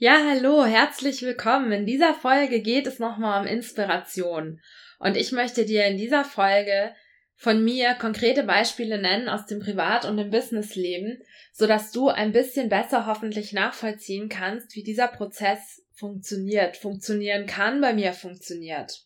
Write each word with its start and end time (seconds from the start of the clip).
Ja, 0.00 0.24
hallo, 0.28 0.64
herzlich 0.64 1.22
willkommen. 1.22 1.72
In 1.72 1.84
dieser 1.84 2.14
Folge 2.14 2.62
geht 2.62 2.86
es 2.86 3.00
nochmal 3.00 3.40
um 3.40 3.48
Inspiration. 3.48 4.60
Und 5.00 5.16
ich 5.16 5.32
möchte 5.32 5.64
dir 5.64 5.86
in 5.86 5.96
dieser 5.96 6.24
Folge 6.24 6.94
von 7.34 7.64
mir 7.64 7.94
konkrete 7.94 8.44
Beispiele 8.44 9.02
nennen 9.02 9.28
aus 9.28 9.46
dem 9.46 9.58
Privat- 9.58 10.04
und 10.04 10.16
dem 10.16 10.30
Businessleben, 10.30 11.20
sodass 11.52 11.90
du 11.90 12.10
ein 12.10 12.30
bisschen 12.30 12.68
besser 12.68 13.06
hoffentlich 13.06 13.52
nachvollziehen 13.52 14.28
kannst, 14.28 14.76
wie 14.76 14.84
dieser 14.84 15.08
Prozess 15.08 15.84
funktioniert, 15.96 16.76
funktionieren 16.76 17.46
kann, 17.46 17.80
bei 17.80 17.92
mir 17.92 18.12
funktioniert. 18.12 19.04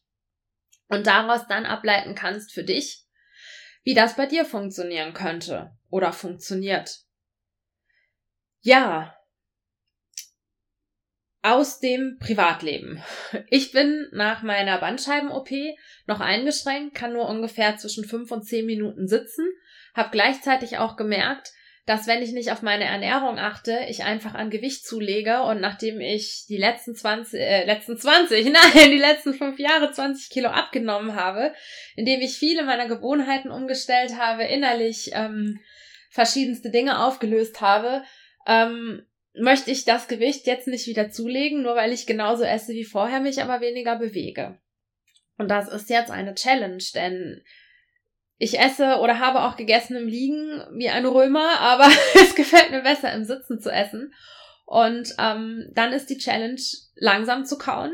Und 0.88 1.06
daraus 1.06 1.46
dann 1.48 1.64
ableiten 1.64 2.14
kannst 2.14 2.52
für 2.52 2.64
dich, 2.64 3.06
wie 3.82 3.94
das 3.94 4.14
bei 4.14 4.26
dir 4.26 4.44
funktionieren 4.44 5.14
könnte 5.14 5.74
oder 5.88 6.12
funktioniert. 6.12 6.98
Ja, 8.60 9.16
aus 11.42 11.80
dem 11.80 12.18
Privatleben. 12.20 13.02
Ich 13.48 13.72
bin 13.72 14.08
nach 14.12 14.42
meiner 14.42 14.78
Bandscheiben-OP 14.78 15.50
noch 16.06 16.20
eingeschränkt, 16.20 16.94
kann 16.94 17.12
nur 17.12 17.28
ungefähr 17.28 17.76
zwischen 17.76 18.04
fünf 18.04 18.30
und 18.30 18.44
zehn 18.44 18.64
Minuten 18.64 19.08
sitzen, 19.08 19.44
habe 19.94 20.10
gleichzeitig 20.12 20.78
auch 20.78 20.96
gemerkt, 20.96 21.52
dass 21.84 22.06
wenn 22.06 22.22
ich 22.22 22.30
nicht 22.30 22.52
auf 22.52 22.62
meine 22.62 22.84
Ernährung 22.84 23.40
achte, 23.40 23.86
ich 23.88 24.04
einfach 24.04 24.34
an 24.34 24.50
Gewicht 24.50 24.86
zulege 24.86 25.42
und 25.42 25.60
nachdem 25.60 26.00
ich 26.00 26.44
die 26.48 26.56
letzten 26.56 26.94
20, 26.94 27.40
äh, 27.40 27.64
letzten 27.64 27.98
20, 27.98 28.44
nein, 28.52 28.90
die 28.90 28.98
letzten 28.98 29.34
fünf 29.34 29.58
Jahre 29.58 29.90
20 29.90 30.30
Kilo 30.30 30.48
abgenommen 30.48 31.16
habe, 31.16 31.52
indem 31.96 32.20
ich 32.20 32.38
viele 32.38 32.62
meiner 32.62 32.86
Gewohnheiten 32.86 33.50
umgestellt 33.50 34.16
habe, 34.16 34.44
innerlich 34.44 35.10
ähm, 35.12 35.58
verschiedenste 36.10 36.70
Dinge 36.70 37.04
aufgelöst 37.04 37.60
habe, 37.60 38.04
ähm, 38.46 39.04
möchte 39.34 39.70
ich 39.70 39.84
das 39.84 40.08
Gewicht 40.08 40.46
jetzt 40.46 40.68
nicht 40.68 40.86
wieder 40.86 41.10
zulegen, 41.10 41.62
nur 41.62 41.74
weil 41.74 41.92
ich 41.92 42.06
genauso 42.06 42.44
esse 42.44 42.72
wie 42.72 42.84
vorher, 42.84 43.20
mich 43.20 43.42
aber 43.42 43.60
weniger 43.60 43.96
bewege. 43.96 44.58
Und 45.38 45.48
das 45.48 45.68
ist 45.68 45.90
jetzt 45.90 46.10
eine 46.10 46.34
Challenge, 46.34 46.82
denn 46.94 47.42
ich 48.38 48.58
esse 48.58 48.98
oder 48.98 49.18
habe 49.18 49.42
auch 49.42 49.56
gegessen 49.56 49.96
im 49.96 50.08
Liegen 50.08 50.62
wie 50.72 50.88
ein 50.88 51.06
Römer, 51.06 51.60
aber 51.60 51.88
es 52.14 52.34
gefällt 52.34 52.70
mir 52.70 52.82
besser 52.82 53.12
im 53.12 53.24
Sitzen 53.24 53.60
zu 53.60 53.70
essen. 53.70 54.12
Und 54.66 55.14
ähm, 55.18 55.70
dann 55.72 55.92
ist 55.92 56.10
die 56.10 56.18
Challenge, 56.18 56.60
langsam 56.96 57.44
zu 57.44 57.58
kauen, 57.58 57.92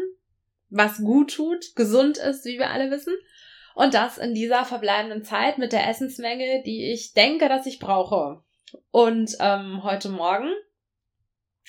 was 0.70 0.98
gut 0.98 1.34
tut, 1.34 1.74
gesund 1.76 2.18
ist, 2.18 2.44
wie 2.44 2.58
wir 2.58 2.70
alle 2.70 2.90
wissen. 2.90 3.14
Und 3.74 3.94
das 3.94 4.18
in 4.18 4.34
dieser 4.34 4.64
verbleibenden 4.64 5.22
Zeit 5.22 5.58
mit 5.58 5.72
der 5.72 5.88
Essensmenge, 5.88 6.62
die 6.64 6.92
ich 6.92 7.12
denke, 7.12 7.48
dass 7.48 7.66
ich 7.66 7.78
brauche. 7.78 8.42
Und 8.90 9.36
ähm, 9.40 9.82
heute 9.84 10.08
Morgen 10.08 10.52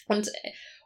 und, 0.09 0.29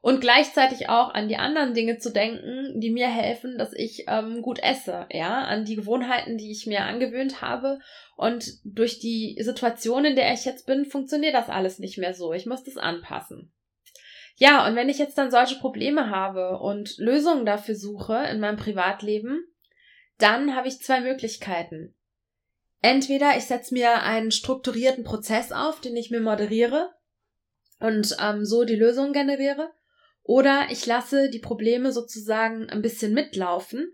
und 0.01 0.21
gleichzeitig 0.21 0.89
auch 0.89 1.13
an 1.13 1.27
die 1.27 1.37
anderen 1.37 1.73
Dinge 1.73 1.97
zu 1.97 2.11
denken, 2.11 2.79
die 2.79 2.91
mir 2.91 3.07
helfen, 3.07 3.57
dass 3.57 3.73
ich 3.73 4.05
ähm, 4.07 4.41
gut 4.41 4.59
esse, 4.59 5.07
ja, 5.11 5.39
an 5.39 5.65
die 5.65 5.75
Gewohnheiten, 5.75 6.37
die 6.37 6.51
ich 6.51 6.67
mir 6.67 6.81
angewöhnt 6.81 7.41
habe. 7.41 7.79
Und 8.15 8.45
durch 8.63 8.99
die 8.99 9.37
Situation, 9.41 10.05
in 10.05 10.15
der 10.15 10.31
ich 10.33 10.45
jetzt 10.45 10.67
bin, 10.67 10.85
funktioniert 10.85 11.33
das 11.33 11.49
alles 11.49 11.79
nicht 11.79 11.97
mehr 11.97 12.13
so. 12.13 12.33
Ich 12.33 12.45
muss 12.45 12.63
das 12.63 12.77
anpassen. 12.77 13.51
Ja, 14.35 14.67
und 14.67 14.75
wenn 14.75 14.89
ich 14.89 14.97
jetzt 14.97 15.17
dann 15.17 15.31
solche 15.31 15.59
Probleme 15.59 16.09
habe 16.09 16.59
und 16.59 16.97
Lösungen 16.97 17.45
dafür 17.45 17.75
suche 17.75 18.15
in 18.31 18.39
meinem 18.39 18.57
Privatleben, 18.57 19.45
dann 20.17 20.55
habe 20.55 20.67
ich 20.67 20.81
zwei 20.81 21.01
Möglichkeiten. 21.01 21.95
Entweder 22.81 23.37
ich 23.37 23.45
setze 23.45 23.73
mir 23.73 24.01
einen 24.03 24.31
strukturierten 24.31 25.03
Prozess 25.03 25.51
auf, 25.51 25.79
den 25.79 25.95
ich 25.95 26.11
mir 26.11 26.19
moderiere, 26.19 26.93
und 27.83 28.15
ähm, 28.21 28.45
so 28.45 28.63
die 28.63 28.77
Lösung 28.77 29.11
generiere. 29.11 29.69
Oder 30.23 30.67
ich 30.71 30.85
lasse 30.85 31.29
die 31.29 31.39
Probleme 31.39 31.91
sozusagen 31.91 32.69
ein 32.69 32.81
bisschen 32.81 33.13
mitlaufen 33.13 33.91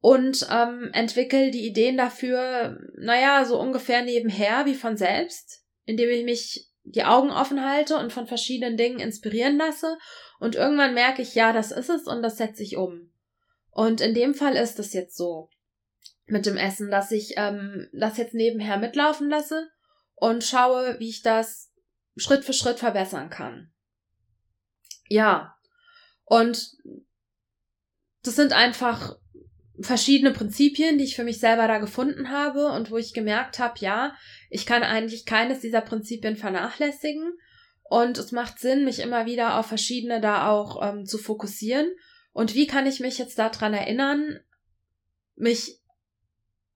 und 0.00 0.48
ähm, 0.50 0.88
entwickle 0.94 1.50
die 1.50 1.66
Ideen 1.66 1.98
dafür, 1.98 2.80
naja, 2.96 3.44
so 3.44 3.60
ungefähr 3.60 4.02
nebenher 4.02 4.64
wie 4.64 4.74
von 4.74 4.96
selbst, 4.96 5.66
indem 5.84 6.08
ich 6.08 6.24
mich 6.24 6.70
die 6.84 7.04
Augen 7.04 7.30
offen 7.30 7.62
halte 7.62 7.98
und 7.98 8.10
von 8.10 8.26
verschiedenen 8.26 8.78
Dingen 8.78 9.00
inspirieren 9.00 9.58
lasse. 9.58 9.98
Und 10.40 10.54
irgendwann 10.54 10.94
merke 10.94 11.20
ich, 11.20 11.34
ja, 11.34 11.52
das 11.52 11.72
ist 11.72 11.90
es 11.90 12.06
und 12.06 12.22
das 12.22 12.38
setze 12.38 12.62
ich 12.62 12.78
um. 12.78 13.12
Und 13.70 14.00
in 14.00 14.14
dem 14.14 14.32
Fall 14.32 14.56
ist 14.56 14.78
es 14.78 14.94
jetzt 14.94 15.14
so 15.14 15.50
mit 16.24 16.46
dem 16.46 16.56
Essen, 16.56 16.90
dass 16.90 17.10
ich 17.10 17.34
ähm, 17.36 17.86
das 17.92 18.16
jetzt 18.16 18.32
nebenher 18.32 18.78
mitlaufen 18.78 19.28
lasse 19.28 19.68
und 20.14 20.42
schaue, 20.42 20.98
wie 21.00 21.10
ich 21.10 21.20
das 21.20 21.73
Schritt 22.16 22.44
für 22.44 22.52
Schritt 22.52 22.78
verbessern 22.78 23.30
kann. 23.30 23.72
Ja. 25.08 25.56
Und 26.24 26.72
das 28.22 28.36
sind 28.36 28.52
einfach 28.52 29.16
verschiedene 29.80 30.32
Prinzipien, 30.32 30.98
die 30.98 31.04
ich 31.04 31.16
für 31.16 31.24
mich 31.24 31.40
selber 31.40 31.66
da 31.66 31.78
gefunden 31.78 32.30
habe 32.30 32.68
und 32.68 32.90
wo 32.90 32.96
ich 32.96 33.12
gemerkt 33.12 33.58
habe, 33.58 33.74
ja, 33.80 34.14
ich 34.48 34.66
kann 34.66 34.82
eigentlich 34.82 35.26
keines 35.26 35.60
dieser 35.60 35.80
Prinzipien 35.80 36.36
vernachlässigen 36.36 37.36
und 37.82 38.16
es 38.16 38.32
macht 38.32 38.60
Sinn, 38.60 38.84
mich 38.84 39.00
immer 39.00 39.26
wieder 39.26 39.58
auf 39.58 39.66
verschiedene 39.66 40.20
da 40.20 40.48
auch 40.48 40.80
ähm, 40.82 41.04
zu 41.04 41.18
fokussieren. 41.18 41.88
Und 42.32 42.54
wie 42.54 42.66
kann 42.66 42.86
ich 42.86 43.00
mich 43.00 43.18
jetzt 43.18 43.38
daran 43.38 43.74
erinnern, 43.74 44.40
mich 45.36 45.80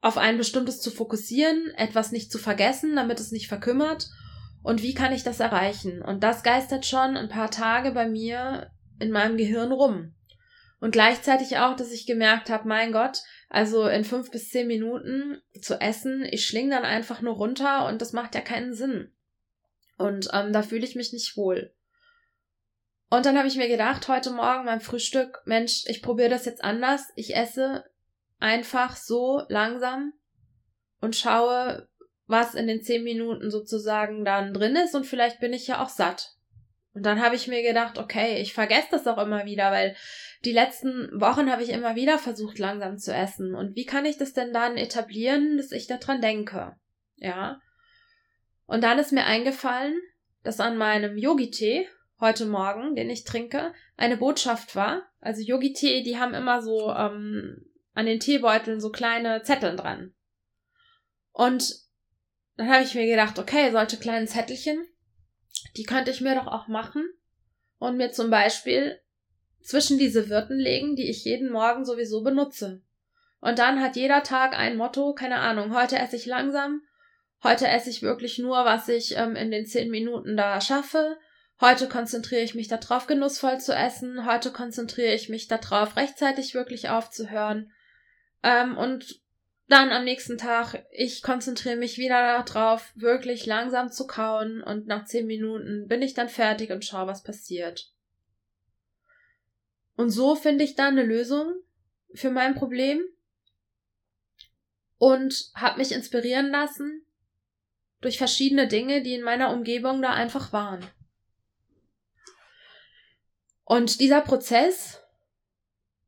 auf 0.00 0.18
ein 0.18 0.36
bestimmtes 0.36 0.80
zu 0.80 0.90
fokussieren, 0.90 1.70
etwas 1.76 2.12
nicht 2.12 2.30
zu 2.30 2.38
vergessen, 2.38 2.94
damit 2.96 3.20
es 3.20 3.32
nicht 3.32 3.48
verkümmert 3.48 4.08
und 4.62 4.82
wie 4.82 4.94
kann 4.94 5.12
ich 5.12 5.22
das 5.22 5.40
erreichen? 5.40 6.02
Und 6.02 6.22
das 6.22 6.42
geistert 6.42 6.86
schon 6.86 7.16
ein 7.16 7.28
paar 7.28 7.50
Tage 7.50 7.92
bei 7.92 8.08
mir 8.08 8.70
in 8.98 9.10
meinem 9.10 9.36
Gehirn 9.36 9.72
rum. 9.72 10.14
Und 10.80 10.92
gleichzeitig 10.92 11.58
auch, 11.58 11.74
dass 11.74 11.90
ich 11.90 12.06
gemerkt 12.06 12.50
habe, 12.50 12.68
mein 12.68 12.92
Gott, 12.92 13.22
also 13.48 13.86
in 13.86 14.04
fünf 14.04 14.30
bis 14.30 14.50
zehn 14.50 14.66
Minuten 14.66 15.40
zu 15.60 15.80
essen, 15.80 16.24
ich 16.30 16.46
schling 16.46 16.70
dann 16.70 16.84
einfach 16.84 17.20
nur 17.20 17.34
runter 17.34 17.86
und 17.86 18.00
das 18.00 18.12
macht 18.12 18.34
ja 18.34 18.40
keinen 18.40 18.74
Sinn. 18.74 19.12
Und 19.96 20.28
ähm, 20.32 20.52
da 20.52 20.62
fühle 20.62 20.84
ich 20.84 20.94
mich 20.94 21.12
nicht 21.12 21.36
wohl. 21.36 21.74
Und 23.10 23.26
dann 23.26 23.38
habe 23.38 23.48
ich 23.48 23.56
mir 23.56 23.68
gedacht, 23.68 24.06
heute 24.06 24.30
Morgen 24.30 24.66
beim 24.66 24.80
Frühstück, 24.80 25.40
Mensch, 25.46 25.84
ich 25.86 26.02
probiere 26.02 26.28
das 26.28 26.44
jetzt 26.44 26.62
anders. 26.62 27.08
Ich 27.16 27.34
esse 27.34 27.84
einfach 28.38 28.96
so 28.96 29.42
langsam 29.48 30.12
und 31.00 31.16
schaue, 31.16 31.88
was 32.28 32.54
in 32.54 32.66
den 32.68 32.82
zehn 32.82 33.02
Minuten 33.02 33.50
sozusagen 33.50 34.24
dann 34.24 34.54
drin 34.54 34.76
ist 34.76 34.94
und 34.94 35.04
vielleicht 35.04 35.40
bin 35.40 35.52
ich 35.52 35.66
ja 35.66 35.82
auch 35.82 35.88
satt. 35.88 36.34
Und 36.94 37.04
dann 37.04 37.22
habe 37.22 37.36
ich 37.36 37.48
mir 37.48 37.62
gedacht, 37.62 37.98
okay, 37.98 38.40
ich 38.40 38.54
vergesse 38.54 38.88
das 38.90 39.06
auch 39.06 39.18
immer 39.18 39.44
wieder, 39.44 39.70
weil 39.70 39.96
die 40.44 40.52
letzten 40.52 41.08
Wochen 41.20 41.50
habe 41.50 41.62
ich 41.62 41.70
immer 41.70 41.96
wieder 41.96 42.18
versucht, 42.18 42.58
langsam 42.58 42.98
zu 42.98 43.14
essen. 43.14 43.54
Und 43.54 43.76
wie 43.76 43.86
kann 43.86 44.04
ich 44.04 44.18
das 44.18 44.32
denn 44.32 44.52
dann 44.52 44.76
etablieren, 44.76 45.56
dass 45.56 45.72
ich 45.72 45.86
daran 45.86 46.20
denke? 46.20 46.76
Ja. 47.16 47.60
Und 48.66 48.84
dann 48.84 48.98
ist 48.98 49.12
mir 49.12 49.24
eingefallen, 49.24 49.98
dass 50.42 50.60
an 50.60 50.76
meinem 50.76 51.16
Yogi-Tee 51.16 51.88
heute 52.20 52.46
Morgen, 52.46 52.94
den 52.94 53.10
ich 53.10 53.24
trinke, 53.24 53.72
eine 53.96 54.16
Botschaft 54.16 54.76
war. 54.76 55.02
Also 55.20 55.40
Yogi-Tee, 55.40 56.02
die 56.02 56.18
haben 56.18 56.34
immer 56.34 56.62
so 56.62 56.92
ähm, 56.92 57.64
an 57.94 58.06
den 58.06 58.20
Teebeuteln 58.20 58.80
so 58.80 58.90
kleine 58.90 59.42
Zettel 59.42 59.76
dran. 59.76 60.14
Und 61.32 61.87
dann 62.58 62.68
habe 62.70 62.82
ich 62.82 62.94
mir 62.96 63.06
gedacht, 63.06 63.38
okay, 63.38 63.70
solche 63.70 63.96
kleinen 63.96 64.26
Zettelchen, 64.26 64.84
die 65.76 65.84
könnte 65.84 66.10
ich 66.10 66.20
mir 66.20 66.34
doch 66.34 66.48
auch 66.48 66.66
machen 66.66 67.08
und 67.78 67.96
mir 67.96 68.10
zum 68.10 68.30
Beispiel 68.30 69.00
zwischen 69.62 69.96
diese 69.96 70.28
Wirten 70.28 70.58
legen, 70.58 70.96
die 70.96 71.08
ich 71.08 71.24
jeden 71.24 71.50
Morgen 71.52 71.84
sowieso 71.84 72.22
benutze. 72.22 72.82
Und 73.40 73.60
dann 73.60 73.80
hat 73.80 73.94
jeder 73.94 74.24
Tag 74.24 74.58
ein 74.58 74.76
Motto, 74.76 75.14
keine 75.14 75.36
Ahnung, 75.36 75.72
heute 75.72 76.00
esse 76.00 76.16
ich 76.16 76.26
langsam, 76.26 76.82
heute 77.44 77.68
esse 77.68 77.90
ich 77.90 78.02
wirklich 78.02 78.38
nur, 78.38 78.64
was 78.64 78.88
ich 78.88 79.16
ähm, 79.16 79.36
in 79.36 79.52
den 79.52 79.64
zehn 79.64 79.88
Minuten 79.88 80.36
da 80.36 80.60
schaffe, 80.60 81.16
heute 81.60 81.88
konzentriere 81.88 82.42
ich 82.42 82.56
mich 82.56 82.66
darauf, 82.66 83.06
genussvoll 83.06 83.60
zu 83.60 83.72
essen, 83.72 84.26
heute 84.26 84.50
konzentriere 84.50 85.14
ich 85.14 85.28
mich 85.28 85.46
darauf, 85.46 85.96
rechtzeitig 85.96 86.54
wirklich 86.54 86.88
aufzuhören. 86.88 87.70
Ähm, 88.42 88.76
und 88.76 89.20
dann 89.68 89.92
am 89.92 90.04
nächsten 90.04 90.38
Tag, 90.38 90.86
ich 90.90 91.22
konzentriere 91.22 91.76
mich 91.76 91.98
wieder 91.98 92.42
darauf, 92.42 92.90
wirklich 92.94 93.44
langsam 93.44 93.92
zu 93.92 94.06
kauen 94.06 94.62
und 94.62 94.86
nach 94.86 95.04
zehn 95.04 95.26
Minuten 95.26 95.86
bin 95.86 96.00
ich 96.00 96.14
dann 96.14 96.30
fertig 96.30 96.70
und 96.70 96.84
schaue, 96.84 97.06
was 97.06 97.22
passiert. 97.22 97.92
Und 99.94 100.10
so 100.10 100.34
finde 100.34 100.64
ich 100.64 100.74
dann 100.74 100.98
eine 100.98 101.04
Lösung 101.04 101.54
für 102.14 102.30
mein 102.30 102.54
Problem 102.54 103.02
und 104.96 105.50
habe 105.54 105.78
mich 105.78 105.92
inspirieren 105.92 106.50
lassen 106.50 107.04
durch 108.00 108.16
verschiedene 108.16 108.68
Dinge, 108.68 109.02
die 109.02 109.14
in 109.14 109.22
meiner 109.22 109.52
Umgebung 109.52 110.00
da 110.00 110.12
einfach 110.12 110.52
waren. 110.52 110.84
Und 113.64 114.00
dieser 114.00 114.22
Prozess 114.22 115.02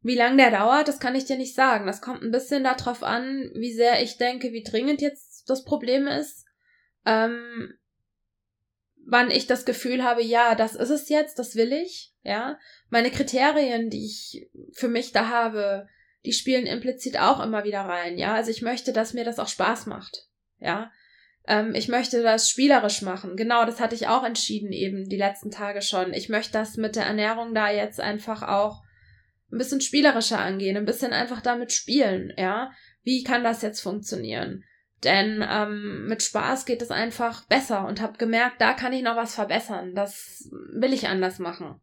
wie 0.03 0.17
lang 0.17 0.37
der 0.37 0.51
dauert, 0.51 0.89
das 0.89 0.99
kann 0.99 1.15
ich 1.15 1.27
dir 1.27 1.37
nicht 1.37 1.55
sagen. 1.55 1.87
Das 1.87 2.01
kommt 2.01 2.23
ein 2.23 2.31
bisschen 2.31 2.65
darauf 2.65 3.03
an, 3.03 3.51
wie 3.55 3.73
sehr 3.73 4.03
ich 4.03 4.17
denke, 4.17 4.53
wie 4.53 4.63
dringend 4.63 5.01
jetzt 5.03 5.49
das 5.49 5.65
Problem 5.65 6.07
ist. 6.07 6.47
Ähm, 7.05 7.75
wann 9.07 9.31
ich 9.31 9.47
das 9.47 9.65
Gefühl 9.65 10.05
habe, 10.05 10.23
ja, 10.23 10.55
das 10.55 10.75
ist 10.75 10.91
es 10.91 11.09
jetzt, 11.09 11.39
das 11.39 11.55
will 11.55 11.73
ich, 11.73 12.15
ja. 12.23 12.59
Meine 12.89 13.11
Kriterien, 13.11 13.91
die 13.91 14.07
ich 14.07 14.49
für 14.73 14.89
mich 14.89 15.13
da 15.13 15.29
habe, 15.29 15.87
die 16.25 16.33
spielen 16.33 16.67
implizit 16.67 17.19
auch 17.19 17.41
immer 17.41 17.65
wieder 17.65 17.81
rein, 17.81 18.19
ja. 18.19 18.35
Also 18.35 18.51
ich 18.51 18.63
möchte, 18.63 18.93
dass 18.93 19.15
mir 19.15 19.25
das 19.25 19.39
auch 19.39 19.49
Spaß 19.49 19.87
macht, 19.87 20.29
ja. 20.59 20.91
Ähm, 21.47 21.75
ich 21.75 21.89
möchte 21.89 22.23
das 22.23 22.49
spielerisch 22.49 23.03
machen. 23.03 23.37
Genau, 23.37 23.65
das 23.65 23.81
hatte 23.81 23.95
ich 23.95 24.09
auch 24.09 24.25
entschieden 24.25 24.73
eben 24.73 25.09
die 25.09 25.17
letzten 25.17 25.51
Tage 25.51 25.83
schon. 25.83 26.15
Ich 26.15 26.29
möchte 26.29 26.53
das 26.53 26.77
mit 26.77 26.97
der 26.97 27.07
Ernährung 27.07 27.55
da 27.55 27.71
jetzt 27.71 28.01
einfach 28.01 28.43
auch 28.43 28.83
ein 29.53 29.59
bisschen 29.59 29.81
spielerischer 29.81 30.39
angehen, 30.39 30.77
ein 30.77 30.85
bisschen 30.85 31.13
einfach 31.13 31.41
damit 31.41 31.73
spielen, 31.73 32.33
ja. 32.37 32.71
Wie 33.03 33.23
kann 33.23 33.43
das 33.43 33.63
jetzt 33.63 33.81
funktionieren? 33.81 34.65
Denn 35.05 35.45
ähm, 35.49 36.07
mit 36.07 36.23
Spaß 36.23 36.67
geht 36.67 36.83
es 36.83 36.91
einfach 36.91 37.47
besser 37.47 37.87
und 37.87 38.01
habe 38.01 38.19
gemerkt, 38.19 38.61
da 38.61 38.75
kann 38.75 38.93
ich 38.93 39.03
noch 39.03 39.17
was 39.17 39.35
verbessern. 39.35 39.95
Das 39.95 40.49
will 40.73 40.93
ich 40.93 41.09
anders 41.09 41.39
machen. 41.39 41.81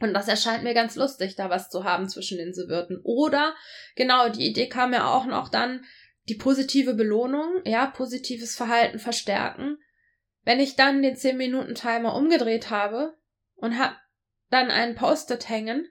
Und 0.00 0.14
das 0.14 0.28
erscheint 0.28 0.62
mir 0.62 0.74
ganz 0.74 0.94
lustig, 0.94 1.34
da 1.34 1.50
was 1.50 1.70
zu 1.70 1.84
haben 1.84 2.08
zwischen 2.08 2.38
den 2.38 2.52
Sowirten. 2.52 3.00
Oder, 3.02 3.54
genau, 3.96 4.28
die 4.28 4.46
Idee 4.46 4.68
kam 4.68 4.92
ja 4.92 5.10
auch 5.10 5.26
noch 5.26 5.48
dann, 5.48 5.84
die 6.28 6.36
positive 6.36 6.94
Belohnung, 6.94 7.62
ja, 7.64 7.86
positives 7.86 8.54
Verhalten 8.54 8.98
verstärken. 8.98 9.78
Wenn 10.44 10.60
ich 10.60 10.76
dann 10.76 11.02
den 11.02 11.16
10-Minuten-Timer 11.16 12.14
umgedreht 12.14 12.70
habe 12.70 13.16
und 13.54 13.78
hab 13.78 13.96
dann 14.50 14.70
einen 14.70 14.94
Post-it 14.94 15.48
hängen, 15.48 15.88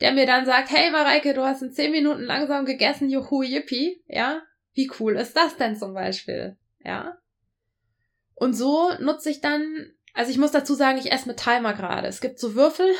der 0.00 0.12
mir 0.12 0.26
dann 0.26 0.46
sagt, 0.46 0.70
hey 0.70 0.90
Mareike, 0.90 1.34
du 1.34 1.44
hast 1.44 1.62
in 1.62 1.72
10 1.72 1.90
Minuten 1.90 2.22
langsam 2.22 2.64
gegessen, 2.64 3.08
juhu, 3.08 3.42
yippie, 3.42 4.02
ja, 4.06 4.42
wie 4.72 4.90
cool 4.98 5.16
ist 5.16 5.36
das 5.36 5.56
denn 5.56 5.76
zum 5.76 5.94
Beispiel? 5.94 6.56
Ja. 6.80 7.18
Und 8.34 8.54
so 8.54 8.90
nutze 8.98 9.30
ich 9.30 9.40
dann, 9.40 9.92
also 10.12 10.30
ich 10.30 10.38
muss 10.38 10.50
dazu 10.50 10.74
sagen, 10.74 10.98
ich 10.98 11.12
esse 11.12 11.28
mit 11.28 11.38
Timer 11.38 11.74
gerade. 11.74 12.08
Es 12.08 12.20
gibt 12.20 12.38
so 12.38 12.54
Würfel 12.54 12.90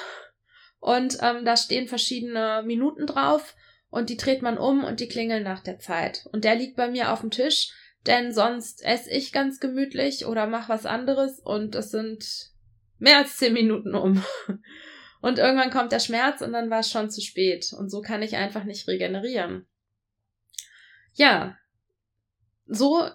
und 0.79 1.19
ähm, 1.20 1.44
da 1.44 1.56
stehen 1.56 1.88
verschiedene 1.88 2.62
Minuten 2.64 3.06
drauf 3.06 3.56
und 3.88 4.11
die 4.11 4.17
dreht 4.17 4.43
man 4.43 4.58
um 4.58 4.85
und 4.85 5.00
die 5.00 5.08
klingeln 5.08 5.43
nach 5.43 5.61
der 5.61 5.79
Zeit. 5.79 6.26
Und 6.32 6.44
der 6.44 6.55
liegt 6.55 6.76
bei 6.76 6.88
mir 6.88 7.12
auf 7.12 7.20
dem 7.20 7.31
Tisch, 7.31 7.73
denn 8.06 8.32
sonst 8.32 8.85
esse 8.85 9.11
ich 9.11 9.32
ganz 9.32 9.61
gemütlich 9.61 10.26
oder 10.26 10.47
mach 10.47 10.69
was 10.69 10.87
anderes 10.87 11.40
und 11.40 11.75
es 11.75 11.90
sind 11.90 12.52
mehr 12.99 13.19
als 13.19 13.37
zehn 13.37 13.52
Minuten 13.52 13.94
um. 13.94 14.23
Und 15.25 15.38
irgendwann 15.38 15.71
kommt 15.71 15.91
der 15.91 16.00
Schmerz 16.00 16.43
und 16.43 16.53
dann 16.53 16.69
war 16.69 16.81
es 16.81 16.91
schon 16.91 17.11
zu 17.11 17.23
spät. 17.23 17.73
Und 17.73 17.88
so 17.88 18.03
kann 18.03 18.21
ich 18.21 18.37
einfach 18.37 18.65
nicht 18.65 18.87
regenerieren. 18.87 19.67
Ja, 21.15 21.56
so 22.67 23.09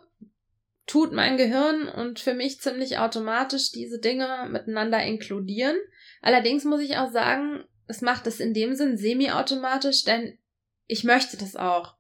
tut 0.88 1.14
mein 1.14 1.38
Gehirn 1.38 1.88
und 1.88 2.20
für 2.20 2.34
mich 2.34 2.62
ziemlich 2.62 2.98
automatisch 2.98 3.72
diese 3.72 4.00
Dinge 4.00 4.48
miteinander 4.50 5.04
inkludieren. 5.04 5.78
Allerdings 6.24 6.66
muss 6.66 6.82
ich 6.82 6.98
auch 6.98 7.12
sagen, 7.12 7.64
es 7.86 8.02
macht 8.02 8.26
es 8.26 8.40
in 8.40 8.56
dem 8.56 8.74
Sinn 8.74 8.98
semi-automatisch, 8.98 10.04
denn 10.04 10.40
ich 10.88 11.04
möchte 11.04 11.38
das 11.38 11.56
auch. 11.56 11.94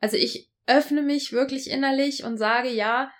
Also 0.00 0.18
ich 0.18 0.50
öffne 0.66 1.00
mich 1.00 1.32
wirklich 1.32 1.70
innerlich 1.70 2.24
und 2.24 2.36
sage, 2.36 2.68
ja, 2.68 3.10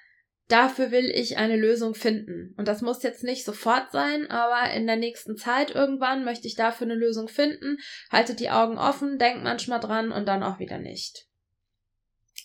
dafür 0.48 0.90
will 0.90 1.10
ich 1.10 1.36
eine 1.36 1.56
Lösung 1.56 1.94
finden. 1.94 2.54
Und 2.56 2.68
das 2.68 2.82
muss 2.82 3.02
jetzt 3.02 3.24
nicht 3.24 3.44
sofort 3.44 3.90
sein, 3.90 4.30
aber 4.30 4.72
in 4.72 4.86
der 4.86 4.96
nächsten 4.96 5.36
Zeit 5.36 5.70
irgendwann 5.70 6.24
möchte 6.24 6.46
ich 6.46 6.54
dafür 6.54 6.86
eine 6.86 6.94
Lösung 6.94 7.28
finden. 7.28 7.78
Haltet 8.10 8.40
die 8.40 8.50
Augen 8.50 8.78
offen, 8.78 9.18
denkt 9.18 9.42
manchmal 9.42 9.80
dran 9.80 10.12
und 10.12 10.26
dann 10.26 10.42
auch 10.42 10.58
wieder 10.58 10.78
nicht. 10.78 11.26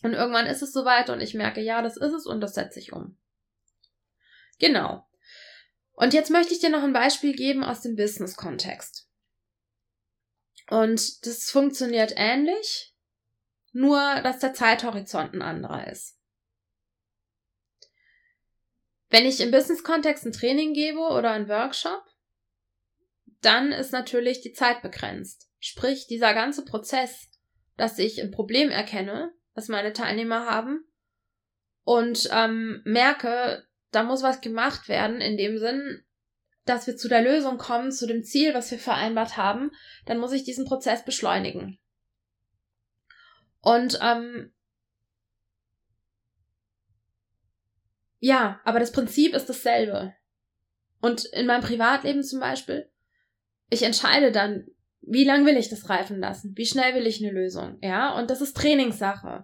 Und 0.03 0.13
irgendwann 0.13 0.47
ist 0.47 0.61
es 0.61 0.73
soweit 0.73 1.09
und 1.09 1.21
ich 1.21 1.33
merke, 1.33 1.61
ja, 1.61 1.81
das 1.81 1.97
ist 1.97 2.13
es 2.13 2.25
und 2.25 2.41
das 2.41 2.55
setze 2.55 2.79
ich 2.79 2.91
um. 2.91 3.17
Genau. 4.59 5.05
Und 5.93 6.13
jetzt 6.13 6.31
möchte 6.31 6.53
ich 6.53 6.59
dir 6.59 6.69
noch 6.69 6.83
ein 6.83 6.93
Beispiel 6.93 7.35
geben 7.35 7.63
aus 7.63 7.81
dem 7.81 7.95
Business-Kontext. 7.95 9.07
Und 10.69 11.25
das 11.25 11.51
funktioniert 11.51 12.13
ähnlich, 12.15 12.95
nur 13.73 14.21
dass 14.21 14.39
der 14.39 14.53
Zeithorizont 14.53 15.33
ein 15.33 15.41
anderer 15.41 15.87
ist. 15.91 16.20
Wenn 19.11 19.25
ich 19.25 19.41
im 19.41 19.51
Business-Kontext 19.51 20.25
ein 20.25 20.31
Training 20.31 20.73
gebe 20.73 20.99
oder 20.99 21.31
einen 21.31 21.49
Workshop, 21.49 22.01
dann 23.41 23.73
ist 23.73 23.91
natürlich 23.91 24.39
die 24.41 24.53
Zeit 24.53 24.81
begrenzt. 24.81 25.49
Sprich, 25.59 26.07
dieser 26.07 26.33
ganze 26.33 26.63
Prozess, 26.63 27.29
dass 27.75 27.99
ich 27.99 28.21
ein 28.21 28.31
Problem 28.31 28.69
erkenne, 28.69 29.33
was 29.53 29.67
meine 29.67 29.91
Teilnehmer 29.91 30.45
haben 30.45 30.85
und 31.83 32.29
ähm, 32.31 32.81
merke, 32.85 33.67
da 33.91 34.03
muss 34.03 34.23
was 34.23 34.39
gemacht 34.39 34.87
werden 34.87 35.19
in 35.19 35.35
dem 35.35 35.57
Sinn, 35.57 36.05
dass 36.65 36.87
wir 36.87 36.95
zu 36.95 37.09
der 37.09 37.21
Lösung 37.21 37.57
kommen, 37.57 37.91
zu 37.91 38.07
dem 38.07 38.23
Ziel, 38.23 38.53
was 38.53 38.71
wir 38.71 38.79
vereinbart 38.79 39.35
haben, 39.35 39.71
dann 40.05 40.19
muss 40.19 40.31
ich 40.31 40.45
diesen 40.45 40.65
Prozess 40.65 41.03
beschleunigen. 41.03 41.79
Und 43.59 43.99
ähm, 44.01 44.53
ja, 48.21 48.61
aber 48.63 48.79
das 48.79 48.91
Prinzip 48.91 49.33
ist 49.33 49.49
dasselbe. 49.49 50.13
Und 51.01 51.25
in 51.25 51.47
meinem 51.47 51.63
Privatleben 51.63 52.23
zum 52.23 52.39
Beispiel, 52.39 52.87
ich 53.69 53.81
entscheide 53.81 54.31
dann, 54.31 54.67
wie 55.01 55.25
lang 55.25 55.45
will 55.47 55.57
ich 55.57 55.69
das 55.69 55.89
reifen 55.89 56.19
lassen? 56.19 56.53
Wie 56.55 56.67
schnell 56.67 56.93
will 56.93 57.07
ich 57.07 57.21
eine 57.21 57.33
Lösung? 57.33 57.79
Ja, 57.81 58.15
und 58.17 58.29
das 58.29 58.39
ist 58.39 58.55
Trainingssache. 58.55 59.43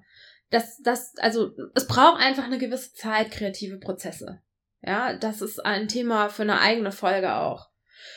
Das, 0.51 0.79
das, 0.83 1.15
also, 1.17 1.51
es 1.73 1.87
braucht 1.87 2.21
einfach 2.21 2.45
eine 2.45 2.59
gewisse 2.59 2.93
Zeit, 2.93 3.31
kreative 3.31 3.79
Prozesse. 3.79 4.41
Ja, 4.83 5.17
das 5.17 5.41
ist 5.41 5.65
ein 5.65 5.87
Thema 5.87 6.29
für 6.29 6.43
eine 6.43 6.61
eigene 6.61 6.91
Folge 6.91 7.33
auch. 7.33 7.69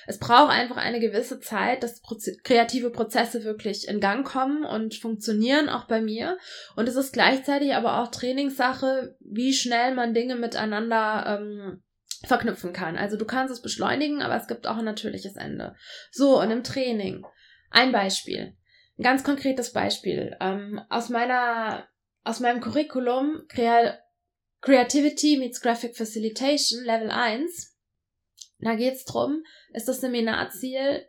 Es 0.06 0.18
braucht 0.18 0.50
einfach 0.50 0.76
eine 0.76 1.00
gewisse 1.00 1.40
Zeit, 1.40 1.82
dass 1.82 2.02
kreative 2.42 2.90
Prozesse 2.90 3.44
wirklich 3.44 3.88
in 3.88 4.00
Gang 4.00 4.26
kommen 4.26 4.64
und 4.64 4.94
funktionieren, 4.94 5.68
auch 5.68 5.84
bei 5.84 6.00
mir. 6.00 6.38
Und 6.76 6.88
es 6.88 6.96
ist 6.96 7.12
gleichzeitig 7.12 7.74
aber 7.74 8.00
auch 8.00 8.08
Trainingssache, 8.08 9.16
wie 9.20 9.52
schnell 9.52 9.94
man 9.94 10.14
Dinge 10.14 10.36
miteinander 10.36 11.38
ähm, 11.40 11.82
verknüpfen 12.24 12.72
kann. 12.72 12.96
Also 12.96 13.16
du 13.16 13.24
kannst 13.24 13.52
es 13.52 13.62
beschleunigen, 13.62 14.22
aber 14.22 14.36
es 14.36 14.46
gibt 14.46 14.66
auch 14.66 14.76
ein 14.76 14.84
natürliches 14.84 15.36
Ende. 15.36 15.74
So, 16.10 16.40
und 16.40 16.50
im 16.50 16.64
Training. 16.64 17.24
Ein 17.70 17.92
Beispiel. 17.92 18.56
Ein 18.98 19.02
ganz 19.02 19.24
konkretes 19.24 19.72
Beispiel. 19.72 20.36
Ähm, 20.40 20.80
aus 20.90 21.08
meiner, 21.08 21.88
aus 22.24 22.40
meinem 22.40 22.60
Curriculum 22.60 23.44
Crea 23.48 23.98
Creativity 24.60 25.38
meets 25.38 25.62
Graphic 25.62 25.96
Facilitation 25.96 26.84
Level 26.84 27.10
1. 27.10 27.69
Da 28.58 28.74
geht's 28.74 29.04
drum, 29.04 29.42
ist 29.72 29.88
das 29.88 30.00
Seminarziel, 30.00 31.06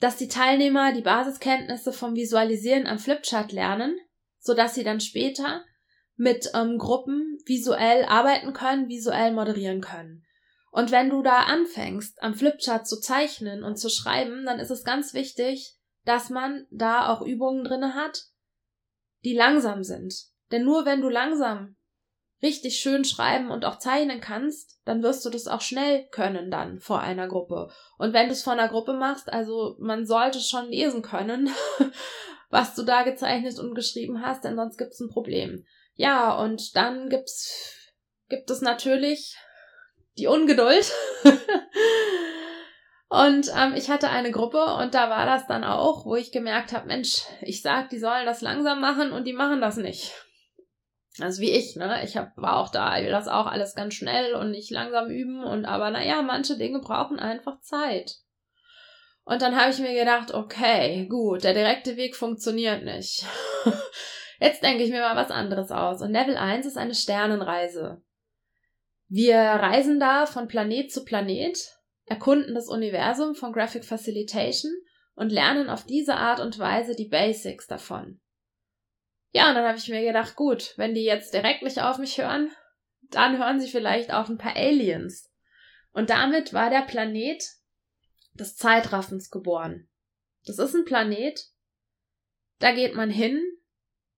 dass 0.00 0.16
die 0.16 0.28
Teilnehmer 0.28 0.92
die 0.92 1.02
Basiskenntnisse 1.02 1.92
vom 1.92 2.14
Visualisieren 2.14 2.86
am 2.86 2.98
Flipchart 2.98 3.52
lernen, 3.52 3.98
sodass 4.38 4.74
sie 4.74 4.84
dann 4.84 5.00
später 5.00 5.64
mit 6.16 6.50
ähm, 6.54 6.78
Gruppen 6.78 7.38
visuell 7.46 8.04
arbeiten 8.04 8.52
können, 8.52 8.88
visuell 8.88 9.32
moderieren 9.32 9.80
können. 9.80 10.24
Und 10.70 10.90
wenn 10.90 11.08
du 11.08 11.22
da 11.22 11.40
anfängst, 11.44 12.20
am 12.22 12.34
Flipchart 12.34 12.86
zu 12.86 13.00
zeichnen 13.00 13.62
und 13.62 13.76
zu 13.76 13.88
schreiben, 13.88 14.44
dann 14.44 14.58
ist 14.58 14.70
es 14.70 14.84
ganz 14.84 15.14
wichtig, 15.14 15.76
dass 16.04 16.30
man 16.30 16.66
da 16.70 17.08
auch 17.08 17.22
Übungen 17.22 17.64
drinne 17.64 17.94
hat, 17.94 18.24
die 19.24 19.34
langsam 19.34 19.84
sind. 19.84 20.14
Denn 20.50 20.64
nur 20.64 20.84
wenn 20.84 21.00
du 21.00 21.08
langsam 21.08 21.76
richtig 22.42 22.78
schön 22.78 23.04
schreiben 23.04 23.50
und 23.50 23.64
auch 23.64 23.78
zeichnen 23.78 24.20
kannst, 24.20 24.78
dann 24.84 25.02
wirst 25.02 25.24
du 25.24 25.30
das 25.30 25.46
auch 25.46 25.60
schnell 25.60 26.06
können 26.10 26.50
dann 26.50 26.78
vor 26.78 27.00
einer 27.00 27.26
Gruppe. 27.26 27.70
Und 27.98 28.12
wenn 28.12 28.26
du 28.26 28.32
es 28.32 28.42
vor 28.42 28.52
einer 28.52 28.68
Gruppe 28.68 28.92
machst, 28.92 29.32
also 29.32 29.76
man 29.78 30.06
sollte 30.06 30.40
schon 30.40 30.68
lesen 30.68 31.02
können, 31.02 31.50
was 32.50 32.74
du 32.74 32.82
da 32.82 33.02
gezeichnet 33.02 33.58
und 33.58 33.74
geschrieben 33.74 34.22
hast, 34.22 34.44
denn 34.44 34.56
sonst 34.56 34.76
gibt 34.76 34.92
es 34.92 35.00
ein 35.00 35.08
Problem. 35.08 35.64
Ja, 35.94 36.34
und 36.34 36.76
dann 36.76 37.08
gibt's, 37.08 37.92
gibt 38.28 38.50
es 38.50 38.60
natürlich 38.60 39.36
die 40.18 40.26
Ungeduld. 40.26 40.92
und 43.08 43.50
ähm, 43.56 43.74
ich 43.74 43.90
hatte 43.90 44.10
eine 44.10 44.32
Gruppe 44.32 44.62
und 44.76 44.94
da 44.94 45.08
war 45.08 45.24
das 45.24 45.46
dann 45.46 45.64
auch, 45.64 46.04
wo 46.04 46.16
ich 46.16 46.32
gemerkt 46.32 46.72
habe, 46.72 46.86
Mensch, 46.86 47.22
ich 47.40 47.62
sag, 47.62 47.90
die 47.90 47.98
sollen 47.98 48.26
das 48.26 48.40
langsam 48.40 48.80
machen 48.80 49.12
und 49.12 49.24
die 49.24 49.32
machen 49.32 49.60
das 49.60 49.76
nicht. 49.76 50.12
Also 51.20 51.40
wie 51.40 51.50
ich, 51.50 51.76
ne? 51.76 52.02
Ich 52.04 52.16
hab, 52.16 52.36
war 52.36 52.56
auch 52.56 52.70
da, 52.70 52.98
ich 52.98 53.04
will 53.04 53.12
das 53.12 53.28
auch 53.28 53.46
alles 53.46 53.74
ganz 53.74 53.94
schnell 53.94 54.34
und 54.34 54.50
nicht 54.50 54.70
langsam 54.70 55.10
üben 55.10 55.44
und 55.44 55.64
aber 55.64 55.90
naja, 55.90 56.22
manche 56.22 56.56
Dinge 56.56 56.80
brauchen 56.80 57.20
einfach 57.20 57.60
Zeit. 57.60 58.16
Und 59.24 59.40
dann 59.40 59.56
habe 59.56 59.70
ich 59.70 59.78
mir 59.78 59.94
gedacht, 59.94 60.34
okay, 60.34 61.06
gut, 61.08 61.44
der 61.44 61.54
direkte 61.54 61.96
Weg 61.96 62.14
funktioniert 62.16 62.84
nicht. 62.84 63.24
Jetzt 64.40 64.62
denke 64.62 64.82
ich 64.82 64.90
mir 64.90 65.00
mal 65.00 65.16
was 65.16 65.30
anderes 65.30 65.70
aus. 65.70 66.02
Und 66.02 66.12
Level 66.12 66.36
1 66.36 66.66
ist 66.66 66.76
eine 66.76 66.94
Sternenreise. 66.94 68.02
Wir 69.08 69.38
reisen 69.38 70.00
da 70.00 70.26
von 70.26 70.48
Planet 70.48 70.92
zu 70.92 71.04
Planet, 71.04 71.58
erkunden 72.04 72.54
das 72.54 72.68
Universum 72.68 73.34
von 73.34 73.52
Graphic 73.52 73.84
Facilitation 73.84 74.72
und 75.14 75.30
lernen 75.30 75.70
auf 75.70 75.84
diese 75.84 76.16
Art 76.16 76.40
und 76.40 76.58
Weise 76.58 76.94
die 76.94 77.08
Basics 77.08 77.66
davon. 77.66 78.20
Ja, 79.34 79.48
und 79.48 79.56
dann 79.56 79.66
habe 79.66 79.76
ich 79.76 79.88
mir 79.88 80.02
gedacht, 80.02 80.36
gut, 80.36 80.74
wenn 80.76 80.94
die 80.94 81.02
jetzt 81.02 81.34
direkt 81.34 81.64
nicht 81.64 81.82
auf 81.82 81.98
mich 81.98 82.18
hören, 82.18 82.52
dann 83.10 83.36
hören 83.36 83.60
sie 83.60 83.68
vielleicht 83.68 84.12
auf 84.12 84.28
ein 84.28 84.38
paar 84.38 84.54
Aliens. 84.54 85.28
Und 85.92 86.10
damit 86.10 86.52
war 86.52 86.70
der 86.70 86.82
Planet 86.82 87.44
des 88.34 88.56
Zeitraffens 88.56 89.32
geboren. 89.32 89.88
Das 90.46 90.60
ist 90.60 90.74
ein 90.74 90.84
Planet, 90.84 91.48
da 92.60 92.72
geht 92.72 92.94
man 92.94 93.10
hin, 93.10 93.42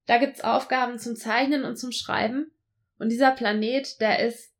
da 0.04 0.18
gibt's 0.18 0.42
Aufgaben 0.42 0.98
zum 0.98 1.16
Zeichnen 1.16 1.64
und 1.64 1.76
zum 1.76 1.92
Schreiben. 1.92 2.52
Und 2.98 3.08
dieser 3.08 3.30
Planet, 3.30 3.98
der 4.02 4.20
ist 4.20 4.52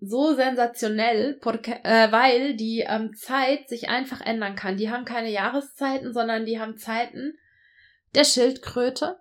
so 0.00 0.34
sensationell, 0.34 1.38
äh, 1.42 2.12
weil 2.12 2.56
die 2.56 2.80
ähm, 2.88 3.14
Zeit 3.14 3.68
sich 3.68 3.90
einfach 3.90 4.22
ändern 4.22 4.56
kann. 4.56 4.78
Die 4.78 4.90
haben 4.90 5.04
keine 5.04 5.30
Jahreszeiten, 5.30 6.14
sondern 6.14 6.46
die 6.46 6.58
haben 6.58 6.78
Zeiten 6.78 7.36
der 8.14 8.24
Schildkröte, 8.24 9.20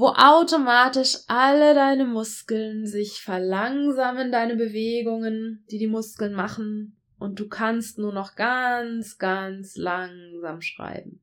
wo 0.00 0.14
automatisch 0.16 1.18
alle 1.26 1.74
deine 1.74 2.06
Muskeln 2.06 2.86
sich 2.86 3.20
verlangsamen, 3.20 4.32
deine 4.32 4.56
Bewegungen, 4.56 5.66
die 5.70 5.76
die 5.76 5.88
Muskeln 5.88 6.32
machen, 6.32 6.96
und 7.18 7.38
du 7.38 7.48
kannst 7.48 7.98
nur 7.98 8.14
noch 8.14 8.34
ganz, 8.34 9.18
ganz 9.18 9.76
langsam 9.76 10.62
schreiben. 10.62 11.22